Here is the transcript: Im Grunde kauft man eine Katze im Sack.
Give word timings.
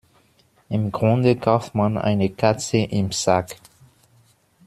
Im 0.67 0.91
Grunde 0.91 1.35
kauft 1.35 1.75
man 1.75 1.95
eine 1.95 2.31
Katze 2.31 2.77
im 2.77 3.11
Sack. 3.11 3.55